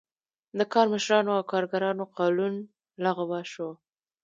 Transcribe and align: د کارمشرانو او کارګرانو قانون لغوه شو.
د 0.57 0.59
کارمشرانو 0.73 1.31
او 1.37 1.43
کارګرانو 1.51 2.03
قانون 2.17 2.53
لغوه 3.03 3.41
شو. 3.51 3.69